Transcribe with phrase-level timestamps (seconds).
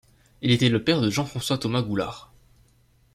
[0.41, 2.33] Il était le père de Jean-François-Thomas Goulard.